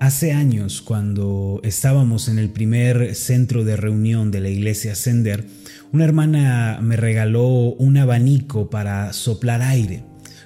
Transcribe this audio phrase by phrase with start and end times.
[0.00, 5.44] Hace años, cuando estábamos en el primer centro de reunión de la iglesia Sender,
[5.92, 10.02] una hermana me regaló un abanico para soplar aire.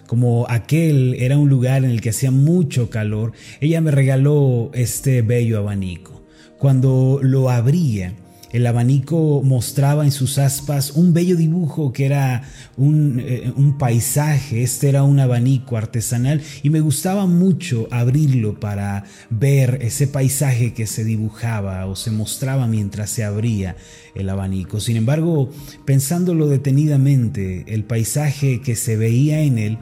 [0.08, 3.30] Como aquel era un lugar en el que hacía mucho calor,
[3.60, 6.26] ella me regaló este bello abanico.
[6.58, 8.12] Cuando lo abría,
[8.54, 12.44] el abanico mostraba en sus aspas un bello dibujo que era
[12.76, 19.06] un, eh, un, paisaje, este era un abanico artesanal y me gustaba mucho abrirlo para
[19.28, 23.74] ver ese paisaje que se dibujaba o se mostraba mientras se abría
[24.14, 24.78] el abanico.
[24.78, 25.50] Sin embargo,
[25.84, 29.78] pensándolo detenidamente, el paisaje que se veía en él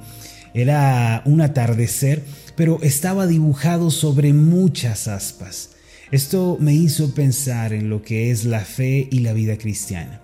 [0.55, 2.25] era un atardecer,
[2.57, 5.72] pero estaba dibujado sobre muchas aspas.
[6.13, 10.22] Esto me hizo pensar en lo que es la fe y la vida cristiana.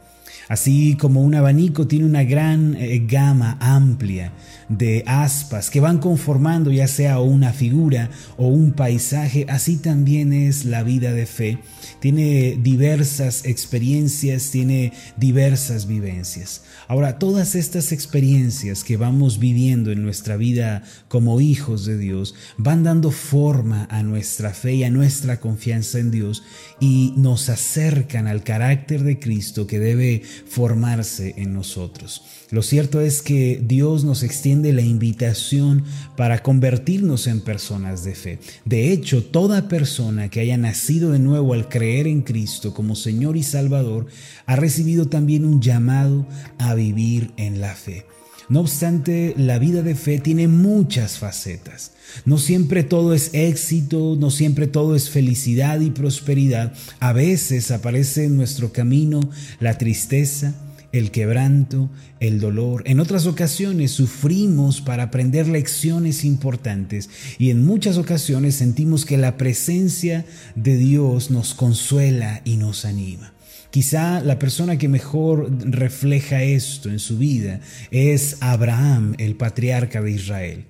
[0.49, 4.33] Así como un abanico tiene una gran eh, gama amplia
[4.69, 10.65] de aspas que van conformando ya sea una figura o un paisaje, así también es
[10.65, 11.59] la vida de fe.
[12.01, 16.63] Tiene diversas experiencias, tiene diversas vivencias.
[16.87, 22.85] Ahora, todas estas experiencias que vamos viviendo en nuestra vida como hijos de Dios van
[22.85, 26.43] dando forma a nuestra fe y a nuestra confianza en Dios
[26.81, 32.23] y nos acercan al carácter de Cristo que debe formarse en nosotros.
[32.51, 35.85] Lo cierto es que Dios nos extiende la invitación
[36.17, 38.39] para convertirnos en personas de fe.
[38.65, 43.37] De hecho, toda persona que haya nacido de nuevo al creer en Cristo como Señor
[43.37, 44.07] y Salvador
[44.47, 46.27] ha recibido también un llamado
[46.59, 48.07] a vivir en la fe.
[48.49, 51.93] No obstante, la vida de fe tiene muchas facetas.
[52.25, 56.73] No siempre todo es éxito, no siempre todo es felicidad y prosperidad.
[56.99, 59.21] A veces aparece en nuestro camino
[59.61, 60.55] la tristeza,
[60.93, 61.91] el quebranto,
[62.21, 62.83] el dolor.
[62.87, 69.37] En otras ocasiones sufrimos para aprender lecciones importantes y en muchas ocasiones sentimos que la
[69.37, 70.25] presencia
[70.55, 73.35] de Dios nos consuela y nos anima.
[73.71, 80.11] Quizá la persona que mejor refleja esto en su vida es Abraham, el patriarca de
[80.11, 80.65] Israel.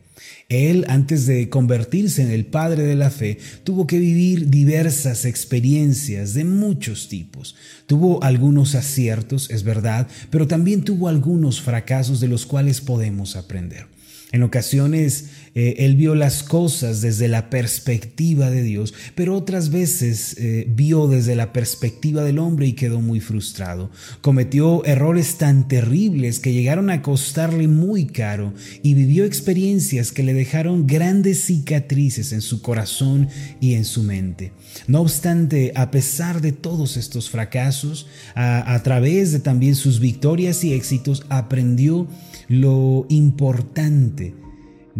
[0.49, 6.35] Él, antes de convertirse en el padre de la fe, tuvo que vivir diversas experiencias
[6.35, 7.55] de muchos tipos.
[7.87, 13.87] Tuvo algunos aciertos, es verdad, pero también tuvo algunos fracasos de los cuales podemos aprender.
[14.31, 20.37] En ocasiones eh, él vio las cosas desde la perspectiva de Dios, pero otras veces
[20.39, 23.91] eh, vio desde la perspectiva del hombre y quedó muy frustrado.
[24.21, 28.53] Cometió errores tan terribles que llegaron a costarle muy caro
[28.83, 33.29] y vivió experiencias que le dejaron grandes cicatrices en su corazón
[33.63, 34.53] y en su mente.
[34.89, 40.63] No obstante, a pesar de todos estos fracasos, a, a través de también sus victorias
[40.65, 42.07] y éxitos, aprendió
[42.49, 44.35] lo importante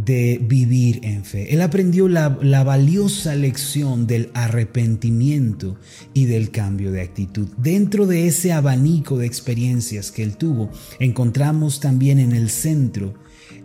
[0.05, 1.53] de vivir en fe.
[1.53, 5.77] Él aprendió la, valiosa lección del arrepentimiento
[6.15, 7.49] y del cambio de actitud.
[7.57, 10.71] Dentro de ese abanico de experiencias que él tuvo,
[11.01, 13.15] encontramos también en el centro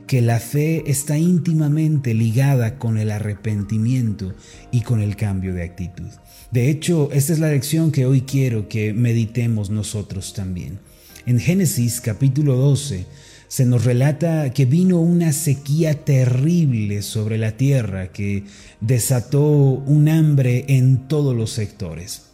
[0.08, 4.34] que la fe está íntimamente ligada con el arrepentimiento
[4.72, 6.10] y con el cambio de actitud.
[6.52, 10.80] De hecho, esta es la lección que hoy quiero que meditemos nosotros también.
[11.26, 13.06] En Génesis capítulo 12,
[13.54, 18.46] se nos relata que vino una sequía terrible sobre la tierra que
[18.82, 22.32] desató un hambre en todos los sectores.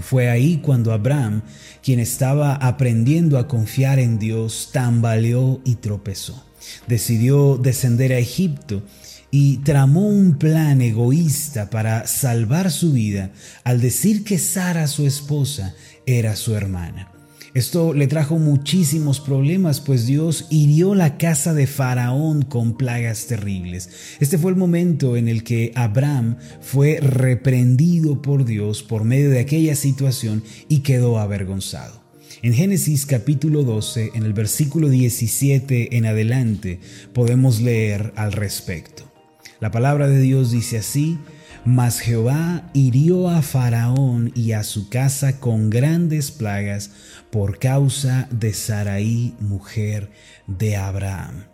[0.00, 1.42] Fue ahí cuando Abraham,
[1.84, 6.44] quien estaba aprendiendo a confiar en Dios, tambaleó y tropezó.
[6.88, 8.82] Decidió descender a Egipto
[9.30, 13.30] y tramó un plan egoísta para salvar su vida
[13.62, 17.19] al decir que Sara, su esposa, era su hermana.
[17.52, 23.90] Esto le trajo muchísimos problemas, pues Dios hirió la casa de Faraón con plagas terribles.
[24.20, 29.40] Este fue el momento en el que Abraham fue reprendido por Dios por medio de
[29.40, 32.00] aquella situación y quedó avergonzado.
[32.42, 36.78] En Génesis capítulo 12, en el versículo 17 en adelante,
[37.12, 39.10] podemos leer al respecto.
[39.58, 41.18] La palabra de Dios dice así,
[41.64, 46.90] mas Jehová hirió a Faraón y a su casa con grandes plagas
[47.30, 50.10] por causa de Saraí, mujer
[50.46, 51.44] de Abraham.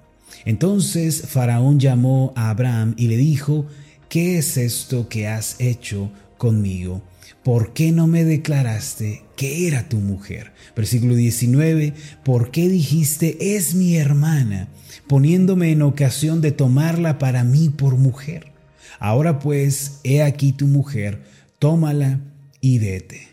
[0.44, 3.66] Entonces Faraón llamó a Abraham y le dijo,
[4.08, 7.02] ¿qué es esto que has hecho conmigo?
[7.42, 10.52] ¿Por qué no me declaraste que era tu mujer?
[10.74, 11.94] Versículo 19,
[12.24, 14.68] ¿por qué dijiste es mi hermana,
[15.06, 18.55] poniéndome en ocasión de tomarla para mí por mujer?
[18.98, 21.22] Ahora pues, he aquí tu mujer,
[21.58, 22.20] tómala
[22.60, 23.28] y vete.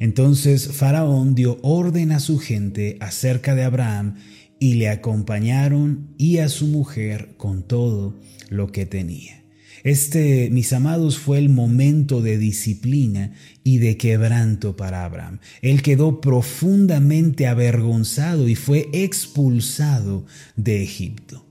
[0.00, 4.16] Entonces Faraón dio orden a su gente acerca de Abraham
[4.58, 8.18] y le acompañaron y a su mujer con todo
[8.48, 9.44] lo que tenía.
[9.84, 15.40] Este, mis amados, fue el momento de disciplina y de quebranto para Abraham.
[15.60, 20.24] Él quedó profundamente avergonzado y fue expulsado
[20.56, 21.43] de Egipto.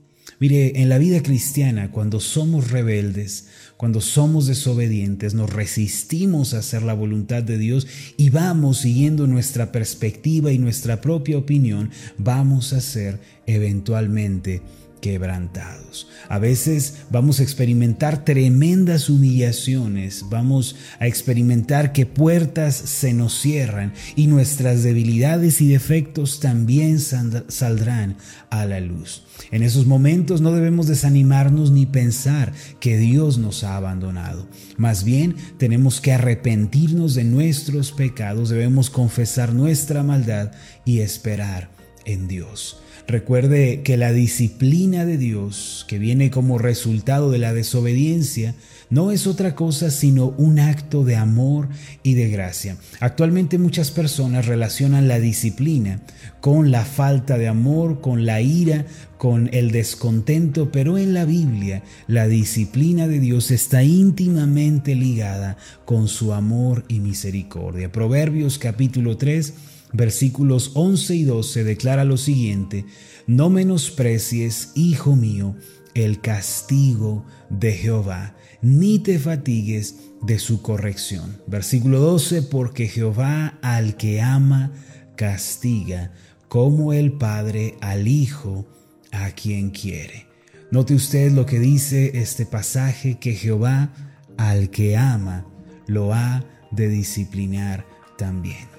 [0.44, 3.46] Mire, en la vida cristiana, cuando somos rebeldes,
[3.78, 7.86] cuando somos desobedientes, nos resistimos a hacer la voluntad de Dios
[8.18, 14.60] y vamos siguiendo nuestra perspectiva y nuestra propia opinión, vamos a ser eventualmente
[15.04, 16.08] quebrantados.
[16.30, 23.92] A veces vamos a experimentar tremendas humillaciones, vamos a experimentar que puertas se nos cierran
[24.16, 28.16] y nuestras debilidades y defectos también saldrán
[28.48, 29.24] a la luz.
[29.50, 34.48] En esos momentos no debemos desanimarnos ni pensar que Dios nos ha abandonado.
[34.78, 40.52] Más bien tenemos que arrepentirnos de nuestros pecados, debemos confesar nuestra maldad
[40.86, 41.68] y esperar
[42.06, 42.78] en Dios.
[43.06, 48.54] Recuerde que la disciplina de Dios, que viene como resultado de la desobediencia,
[48.88, 51.68] no es otra cosa sino un acto de amor
[52.02, 52.76] y de gracia.
[53.00, 56.00] Actualmente muchas personas relacionan la disciplina
[56.40, 58.86] con la falta de amor, con la ira,
[59.18, 66.08] con el descontento, pero en la Biblia la disciplina de Dios está íntimamente ligada con
[66.08, 67.92] su amor y misericordia.
[67.92, 69.54] Proverbios capítulo 3
[69.94, 72.84] versículos 11 y 12 declara lo siguiente,
[73.26, 75.54] no menosprecies, hijo mío,
[75.94, 81.40] el castigo de Jehová, ni te fatigues de su corrección.
[81.46, 84.72] Versículo 12, porque Jehová al que ama
[85.16, 86.12] castiga,
[86.48, 88.66] como el Padre al Hijo
[89.12, 90.26] a quien quiere.
[90.70, 93.92] Note usted lo que dice este pasaje, que Jehová
[94.36, 95.46] al que ama
[95.86, 97.86] lo ha de disciplinar
[98.18, 98.73] también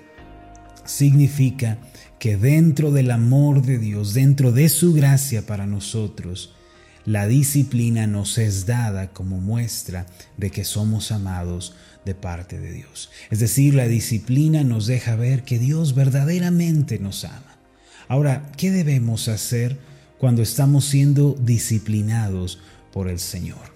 [0.86, 1.78] significa
[2.20, 6.54] que dentro del amor de Dios, dentro de su gracia para nosotros,
[7.06, 13.12] la disciplina nos es dada como muestra de que somos amados de parte de Dios.
[13.30, 17.58] Es decir, la disciplina nos deja ver que Dios verdaderamente nos ama.
[18.08, 19.78] Ahora, ¿qué debemos hacer
[20.18, 22.60] cuando estamos siendo disciplinados
[22.92, 23.75] por el Señor?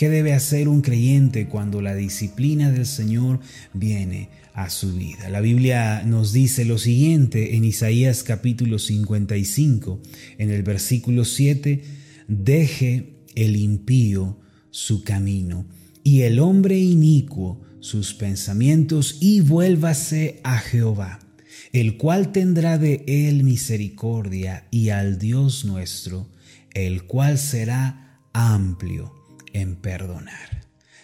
[0.00, 3.38] ¿Qué debe hacer un creyente cuando la disciplina del Señor
[3.74, 5.28] viene a su vida.
[5.28, 10.00] La Biblia nos dice lo siguiente en Isaías capítulo 55,
[10.38, 11.84] en el versículo 7,
[12.28, 15.66] deje el impío su camino
[16.02, 21.18] y el hombre inicuo sus pensamientos y vuélvase a Jehová,
[21.74, 26.26] el cual tendrá de él misericordia y al Dios nuestro,
[26.72, 29.19] el cual será amplio
[29.52, 30.60] en perdonar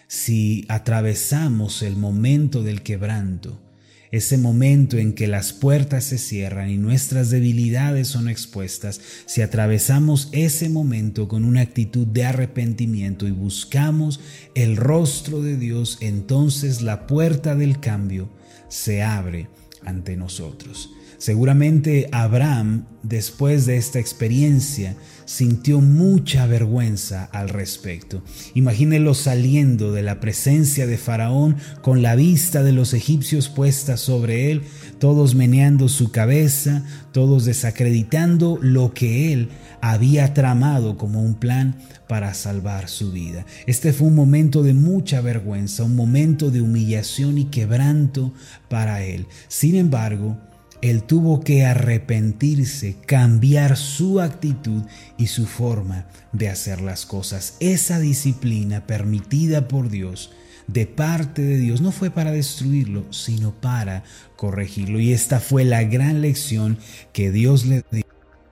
[0.07, 3.61] si atravesamos el momento del quebranto,
[4.09, 10.29] ese momento en que las puertas se cierran y nuestras debilidades son expuestas, si atravesamos
[10.31, 14.21] ese momento con una actitud de arrepentimiento y buscamos
[14.55, 18.29] el rostro de Dios, entonces la puerta del cambio
[18.69, 19.49] se abre
[19.83, 20.91] ante nosotros.
[21.17, 28.23] Seguramente Abraham, después de esta experiencia, sintió mucha vergüenza al respecto.
[28.53, 34.51] Imagínelo saliendo de la presencia de Faraón con la vista de los egipcios puesta sobre
[34.51, 34.61] él,
[34.99, 39.49] todos meneando su cabeza, todos desacreditando lo que él
[39.81, 41.75] había tramado como un plan
[42.07, 43.45] para salvar su vida.
[43.65, 48.33] Este fue un momento de mucha vergüenza, un momento de humillación y quebranto
[48.69, 49.27] para él.
[49.47, 50.37] Sin embargo,
[50.81, 54.83] él tuvo que arrepentirse, cambiar su actitud
[55.17, 57.55] y su forma de hacer las cosas.
[57.59, 60.31] Esa disciplina permitida por Dios,
[60.67, 64.03] de parte de Dios, no fue para destruirlo, sino para
[64.35, 64.99] corregirlo.
[64.99, 66.77] Y esta fue la gran lección
[67.13, 68.05] que Dios le dio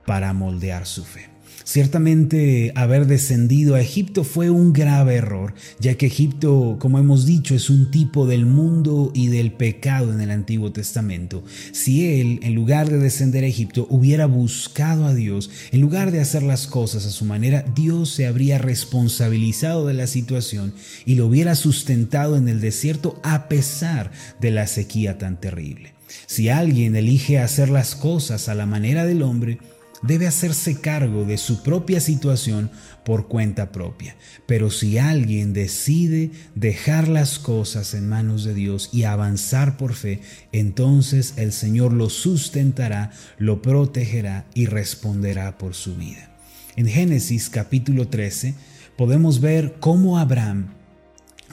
[0.06, 1.35] para moldear su fe.
[1.66, 7.56] Ciertamente haber descendido a Egipto fue un grave error, ya que Egipto, como hemos dicho,
[7.56, 11.42] es un tipo del mundo y del pecado en el Antiguo Testamento.
[11.72, 16.20] Si él, en lugar de descender a Egipto, hubiera buscado a Dios, en lugar de
[16.20, 20.72] hacer las cosas a su manera, Dios se habría responsabilizado de la situación
[21.04, 25.94] y lo hubiera sustentado en el desierto a pesar de la sequía tan terrible.
[26.26, 29.58] Si alguien elige hacer las cosas a la manera del hombre,
[30.02, 32.70] debe hacerse cargo de su propia situación
[33.04, 34.16] por cuenta propia.
[34.46, 40.20] Pero si alguien decide dejar las cosas en manos de Dios y avanzar por fe,
[40.52, 46.30] entonces el Señor lo sustentará, lo protegerá y responderá por su vida.
[46.76, 48.54] En Génesis capítulo 13
[48.96, 50.74] podemos ver cómo Abraham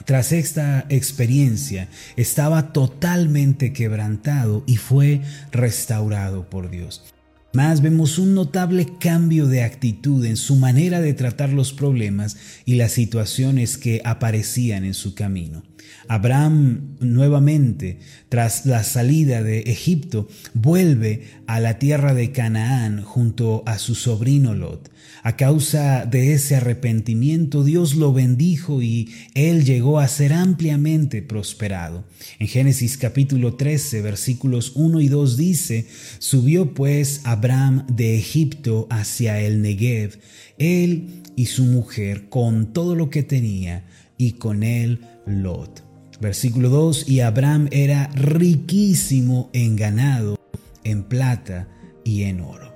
[0.04, 5.22] tras esta experiencia estaba totalmente quebrantado y fue
[5.52, 7.14] restaurado por Dios.
[7.54, 12.74] Más vemos un notable cambio de actitud en su manera de tratar los problemas y
[12.74, 15.62] las situaciones que aparecían en su camino.
[16.08, 23.78] Abraham nuevamente, tras la salida de Egipto, vuelve a la tierra de Canaán junto a
[23.78, 24.90] su sobrino Lot.
[25.22, 32.04] A causa de ese arrepentimiento, Dios lo bendijo y él llegó a ser ampliamente prosperado.
[32.38, 35.86] En Génesis capítulo 13, versículos 1 y 2 dice,
[36.18, 40.18] Subió pues Abraham de Egipto hacia el Negev,
[40.56, 43.84] él y su mujer, con todo lo que tenía,
[44.16, 45.84] y con él Lot.
[46.22, 50.38] Versículo 2, y Abraham era riquísimo en ganado,
[50.84, 51.68] en plata
[52.02, 52.73] y en oro.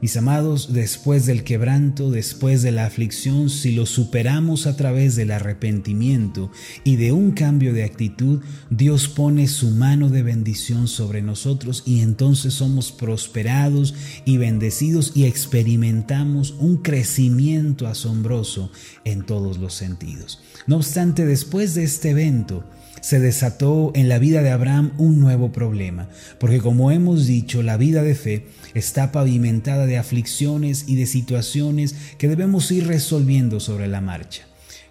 [0.00, 5.30] Mis amados, después del quebranto, después de la aflicción, si lo superamos a través del
[5.30, 6.50] arrepentimiento
[6.84, 8.40] y de un cambio de actitud,
[8.70, 15.24] Dios pone su mano de bendición sobre nosotros y entonces somos prosperados y bendecidos y
[15.24, 18.72] experimentamos un crecimiento asombroso
[19.04, 20.40] en todos los sentidos.
[20.66, 22.64] No obstante, después de este evento,
[23.00, 27.76] se desató en la vida de Abraham un nuevo problema, porque como hemos dicho, la
[27.76, 33.88] vida de fe está pavimentada de aflicciones y de situaciones que debemos ir resolviendo sobre
[33.88, 34.44] la marcha.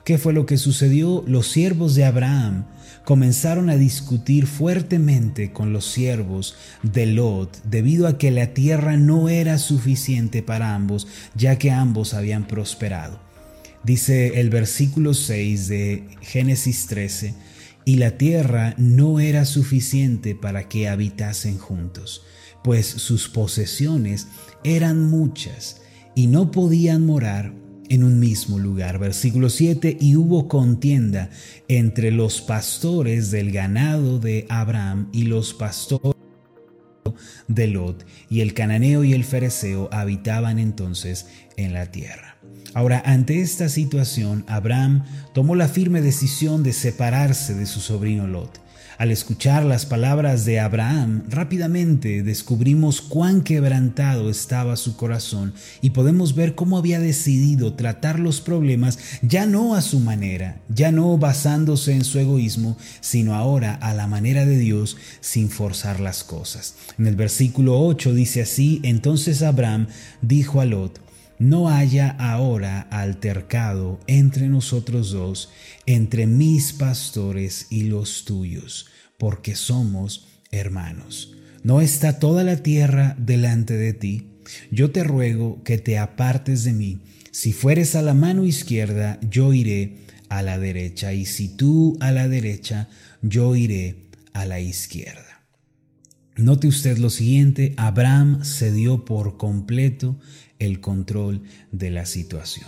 [0.03, 1.23] ¿Qué fue lo que sucedió?
[1.27, 2.65] Los siervos de Abraham
[3.05, 9.29] comenzaron a discutir fuertemente con los siervos de Lot debido a que la tierra no
[9.29, 13.19] era suficiente para ambos, ya que ambos habían prosperado.
[13.83, 17.33] Dice el versículo 6 de Génesis 13,
[17.85, 22.23] y la tierra no era suficiente para que habitasen juntos,
[22.63, 24.27] pues sus posesiones
[24.63, 25.81] eran muchas
[26.15, 27.53] y no podían morar
[27.89, 28.99] en un mismo lugar.
[28.99, 31.29] Versículo 7, y hubo contienda
[31.67, 36.15] entre los pastores del ganado de Abraham y los pastores
[37.47, 42.37] de Lot, y el cananeo y el fereceo habitaban entonces en la tierra.
[42.75, 48.61] Ahora, ante esta situación, Abraham tomó la firme decisión de separarse de su sobrino Lot.
[48.99, 56.35] Al escuchar las palabras de Abraham, rápidamente descubrimos cuán quebrantado estaba su corazón y podemos
[56.35, 61.93] ver cómo había decidido tratar los problemas ya no a su manera, ya no basándose
[61.93, 66.75] en su egoísmo, sino ahora a la manera de Dios sin forzar las cosas.
[66.97, 69.87] En el versículo 8 dice así, entonces Abraham
[70.21, 70.99] dijo a Lot,
[71.39, 75.49] no haya ahora altercado entre nosotros dos,
[75.85, 81.33] entre mis pastores y los tuyos, porque somos hermanos.
[81.63, 84.27] ¿No está toda la tierra delante de ti?
[84.71, 86.99] Yo te ruego que te apartes de mí.
[87.31, 89.97] Si fueres a la mano izquierda, yo iré
[90.29, 92.89] a la derecha, y si tú a la derecha,
[93.21, 95.28] yo iré a la izquierda.
[96.39, 100.17] Note usted lo siguiente, Abraham cedió por completo
[100.57, 102.67] el control de la situación.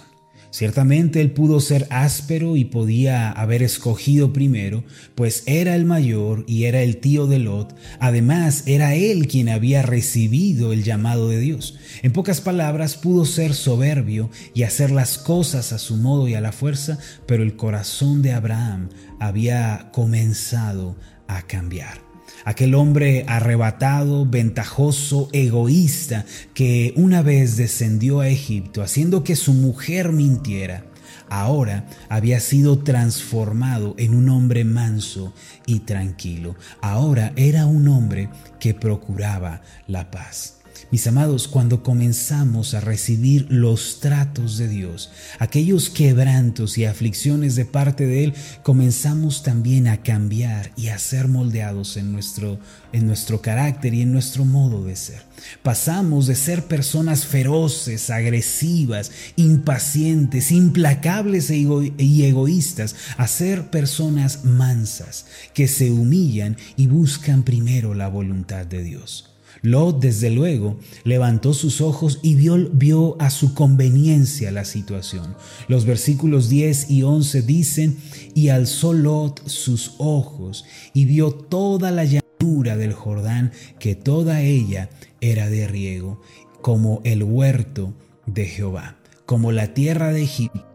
[0.49, 4.83] Ciertamente él pudo ser áspero y podía haber escogido primero,
[5.15, 7.73] pues era el mayor y era el tío de Lot.
[8.01, 11.79] Además, era él quien había recibido el llamado de Dios.
[12.01, 16.41] En pocas palabras, pudo ser soberbio y hacer las cosas a su modo y a
[16.41, 18.89] la fuerza, pero el corazón de Abraham
[19.21, 20.97] había comenzado
[21.29, 22.10] a cambiar
[22.45, 30.11] aquel hombre arrebatado, ventajoso, egoísta, que una vez descendió a Egipto haciendo que su mujer
[30.11, 30.85] mintiera,
[31.29, 35.33] ahora había sido transformado en un hombre manso
[35.65, 36.55] y tranquilo.
[36.81, 40.60] Ahora era un hombre que procuraba la paz.
[40.91, 47.63] Mis amados, cuando comenzamos a recibir los tratos de Dios, aquellos quebrantos y aflicciones de
[47.63, 52.59] parte de Él, comenzamos también a cambiar y a ser moldeados en nuestro,
[52.91, 55.21] en nuestro carácter y en nuestro modo de ser.
[55.63, 61.65] Pasamos de ser personas feroces, agresivas, impacientes, implacables e
[61.99, 68.83] y egoístas a ser personas mansas, que se humillan y buscan primero la voluntad de
[68.83, 69.30] Dios.
[69.61, 75.35] Lot, desde luego, levantó sus ojos y vio, vio, a su conveniencia la situación.
[75.67, 77.97] Los versículos 10 y 11 dicen,
[78.33, 84.89] y alzó Lot sus ojos y vio toda la llanura del Jordán, que toda ella
[85.19, 86.21] era de riego,
[86.61, 87.93] como el huerto
[88.25, 90.71] de Jehová, como la tierra de Egipto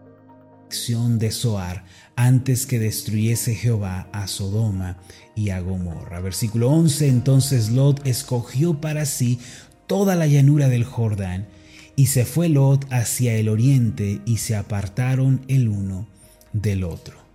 [0.69, 1.85] de Zoar
[2.17, 4.99] antes que destruyese Jehová a Sodoma
[5.37, 6.19] y a Gomorra.
[6.19, 9.39] Versículo 11, entonces Lot escogió para sí
[9.87, 11.47] toda la llanura del Jordán,
[11.95, 16.09] y se fue Lot hacia el oriente, y se apartaron el uno
[16.53, 17.27] del otro.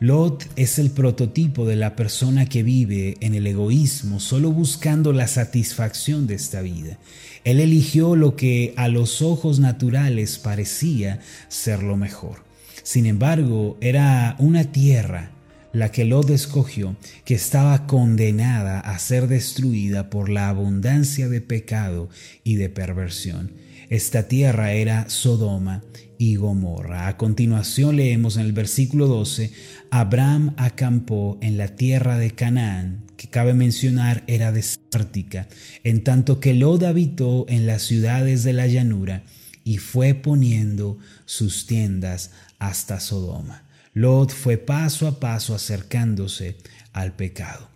[0.00, 5.28] Lot es el prototipo de la persona que vive en el egoísmo solo buscando la
[5.28, 6.98] satisfacción de esta vida.
[7.44, 12.42] Él eligió lo que a los ojos naturales parecía ser lo mejor.
[12.82, 15.30] Sin embargo, era una tierra
[15.72, 22.08] la que Lot escogió, que estaba condenada a ser destruida por la abundancia de pecado
[22.44, 23.52] y de perversión.
[23.88, 25.82] Esta tierra era Sodoma
[26.18, 27.08] y Gomorra.
[27.08, 29.52] A continuación leemos en el versículo 12,
[29.90, 35.48] Abraham acampó en la tierra de Canaán, que cabe mencionar era desértica,
[35.84, 39.24] en tanto que Lot habitó en las ciudades de la llanura
[39.64, 43.64] y fue poniendo sus tiendas hasta Sodoma.
[43.94, 46.56] Lot fue paso a paso acercándose
[46.92, 47.70] al pecado.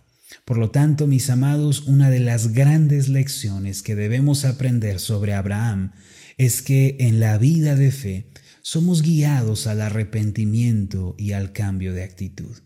[0.45, 5.91] Por lo tanto, mis amados, una de las grandes lecciones que debemos aprender sobre Abraham
[6.37, 8.31] es que en la vida de fe
[8.61, 12.57] somos guiados al arrepentimiento y al cambio de actitud.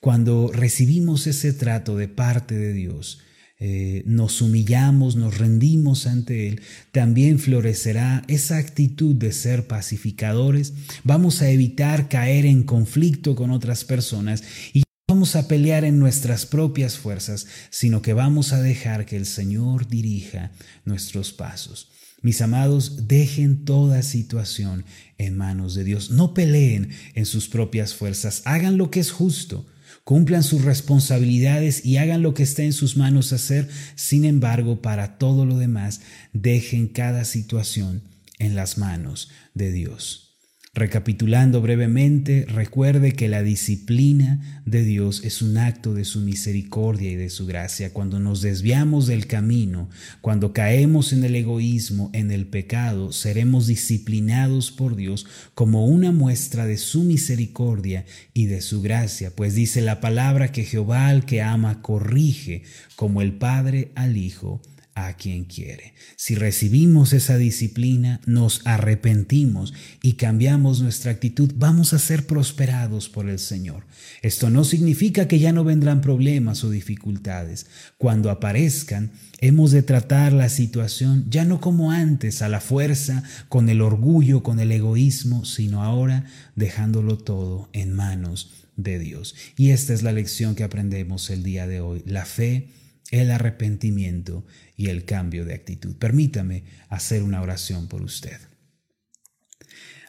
[0.00, 3.20] Cuando recibimos ese trato de parte de Dios,
[3.60, 6.60] eh, nos humillamos, nos rendimos ante Él,
[6.92, 10.74] también florecerá esa actitud de ser pacificadores.
[11.02, 16.46] Vamos a evitar caer en conflicto con otras personas y vamos a pelear en nuestras
[16.46, 20.52] propias fuerzas, sino que vamos a dejar que el Señor dirija
[20.84, 21.90] nuestros pasos.
[22.22, 24.84] Mis amados, dejen toda situación
[25.18, 26.10] en manos de Dios.
[26.10, 28.42] No peleen en sus propias fuerzas.
[28.44, 29.66] Hagan lo que es justo
[30.08, 33.68] cumplan sus responsabilidades y hagan lo que esté en sus manos hacer.
[33.94, 36.00] Sin embargo, para todo lo demás,
[36.32, 38.00] dejen cada situación
[38.38, 40.27] en las manos de Dios.
[40.74, 47.16] Recapitulando brevemente, recuerde que la disciplina de Dios es un acto de su misericordia y
[47.16, 47.92] de su gracia.
[47.94, 49.88] Cuando nos desviamos del camino,
[50.20, 56.66] cuando caemos en el egoísmo, en el pecado, seremos disciplinados por Dios como una muestra
[56.66, 61.40] de su misericordia y de su gracia, pues dice la palabra que Jehová al que
[61.40, 62.62] ama corrige
[62.94, 64.60] como el Padre al Hijo
[65.06, 65.94] a quien quiere.
[66.16, 73.28] Si recibimos esa disciplina, nos arrepentimos y cambiamos nuestra actitud, vamos a ser prosperados por
[73.28, 73.84] el Señor.
[74.22, 77.66] Esto no significa que ya no vendrán problemas o dificultades.
[77.96, 83.68] Cuando aparezcan, hemos de tratar la situación ya no como antes, a la fuerza, con
[83.68, 86.24] el orgullo, con el egoísmo, sino ahora
[86.56, 89.34] dejándolo todo en manos de Dios.
[89.56, 92.02] Y esta es la lección que aprendemos el día de hoy.
[92.06, 92.68] La fe
[93.10, 94.44] el arrepentimiento
[94.76, 95.96] y el cambio de actitud.
[95.96, 98.38] Permítame hacer una oración por usted.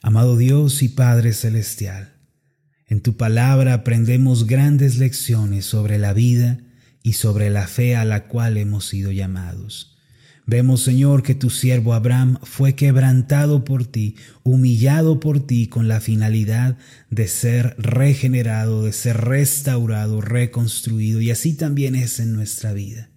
[0.01, 2.13] Amado Dios y Padre Celestial,
[2.87, 6.59] en tu palabra aprendemos grandes lecciones sobre la vida
[7.03, 9.98] y sobre la fe a la cual hemos sido llamados.
[10.51, 16.01] Vemos, Señor, que tu siervo Abraham fue quebrantado por ti, humillado por ti con la
[16.01, 16.75] finalidad
[17.11, 23.11] de ser regenerado, de ser restaurado, reconstruido, y así también es en nuestra vida.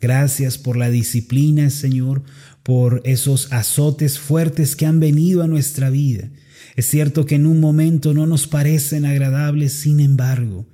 [0.00, 2.24] Gracias por la disciplina, Señor,
[2.64, 6.30] por esos azotes fuertes que han venido a nuestra vida.
[6.74, 10.66] Es cierto que en un momento no nos parecen agradables, sin embargo,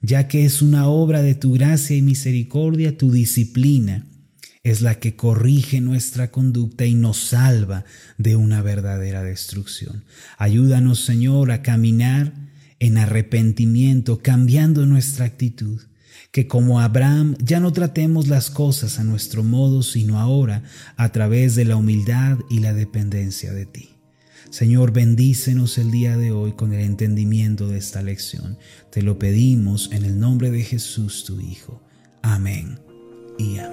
[0.00, 4.06] ya que es una obra de tu gracia y misericordia, tu disciplina,
[4.62, 7.84] es la que corrige nuestra conducta y nos salva
[8.16, 10.04] de una verdadera destrucción.
[10.38, 12.32] Ayúdanos, Señor, a caminar
[12.78, 15.80] en arrepentimiento, cambiando nuestra actitud.
[16.30, 20.62] Que como Abraham ya no tratemos las cosas a nuestro modo, sino ahora
[20.96, 23.90] a través de la humildad y la dependencia de ti.
[24.50, 28.58] Señor, bendícenos el día de hoy con el entendimiento de esta lección.
[28.90, 31.82] Te lo pedimos en el nombre de Jesús, tu Hijo.
[32.22, 32.91] Amén
[33.42, 33.72] y.